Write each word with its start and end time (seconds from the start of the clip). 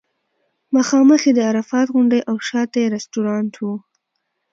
مخامخ 0.75 1.21
یې 1.27 1.33
د 1.35 1.39
عرفات 1.49 1.87
غونډۍ 1.95 2.21
او 2.29 2.35
شاته 2.47 2.77
یې 2.83 2.87
رستورانټ 2.95 3.53
و. 3.63 3.65